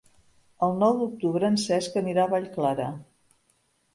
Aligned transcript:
El 0.67 0.71
nou 0.83 0.93
d'octubre 1.01 1.51
en 1.53 1.59
Cesc 1.65 1.99
anirà 2.03 2.25
a 2.25 2.31
Vallclara. 2.33 2.87